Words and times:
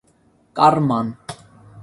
карман 0.57 1.07